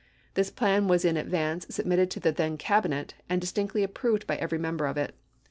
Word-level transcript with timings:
This 0.33 0.49
plan 0.49 0.87
was 0.87 1.05
in 1.05 1.15
advance 1.15 1.67
submitted 1.69 2.09
to 2.09 2.19
the 2.19 2.31
then 2.31 2.57
Cabinet, 2.57 3.13
and 3.29 3.39
distinctly 3.39 3.83
approved 3.83 4.25
by 4.25 4.35
every 4.37 4.57
member 4.57 4.87
of 4.87 4.97
it. 4.97 5.13